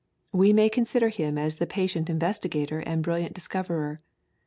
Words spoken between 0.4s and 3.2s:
may consider him as the patient investigator and